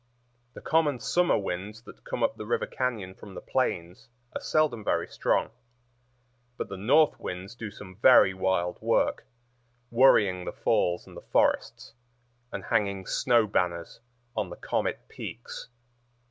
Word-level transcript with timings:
The 0.55 0.61
common 0.61 0.99
summer 0.99 1.37
winds 1.37 1.83
that 1.83 2.03
come 2.03 2.23
up 2.23 2.35
the 2.35 2.45
river 2.47 2.65
cañon 2.65 3.15
from 3.15 3.35
the 3.35 3.39
plains 3.39 4.09
are 4.33 4.41
seldom 4.41 4.83
very 4.83 5.05
strong; 5.07 5.51
but 6.57 6.69
the 6.69 6.75
north 6.75 7.19
winds 7.19 7.53
do 7.53 7.69
some 7.69 7.95
very 7.97 8.33
wild 8.33 8.81
work, 8.81 9.27
worrying 9.91 10.43
the 10.45 10.53
falls 10.53 11.05
and 11.05 11.15
the 11.15 11.21
forests, 11.21 11.93
and 12.51 12.63
hanging 12.63 13.05
snow 13.05 13.45
banners 13.45 13.99
on 14.35 14.49
the 14.49 14.55
comet 14.55 15.07
peaks. 15.07 15.69